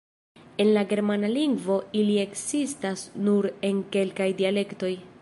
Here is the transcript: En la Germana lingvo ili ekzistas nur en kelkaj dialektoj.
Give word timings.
En 0.57 0.69
la 0.77 0.83
Germana 0.93 1.29
lingvo 1.33 1.77
ili 2.01 2.17
ekzistas 2.23 3.07
nur 3.29 3.53
en 3.71 3.87
kelkaj 3.99 4.33
dialektoj. 4.43 4.97